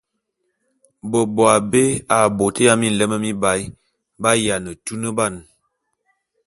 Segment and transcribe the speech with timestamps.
[1.11, 1.83] Beboabé
[2.15, 3.61] a bôt ya minlem mibaé
[4.21, 5.33] b’ayiane tuneban.